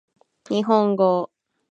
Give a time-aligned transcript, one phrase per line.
[0.49, 1.29] 日本語